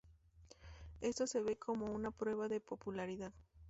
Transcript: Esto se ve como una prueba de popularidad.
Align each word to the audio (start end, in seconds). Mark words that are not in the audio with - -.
Esto 1.01 1.27
se 1.27 1.43
ve 1.43 1.57
como 1.57 1.85
una 1.85 2.09
prueba 2.09 2.47
de 2.47 2.59
popularidad. 2.59 3.33